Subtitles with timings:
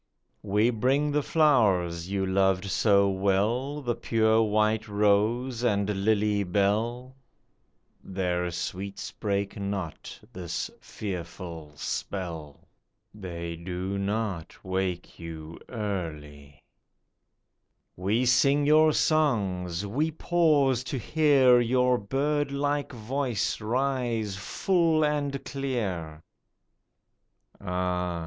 [0.41, 7.15] We bring the flowers you loved so well, The pure white rose and lily bell;
[8.03, 12.67] Their sweets break not this fearful spell;
[13.13, 16.63] They do not wake you early!
[17.95, 23.61] WAKENING EARLY 91 We sing your songs; we pause to hear Your bird like voice
[23.61, 26.23] rise full and clear;
[27.63, 28.19] Ah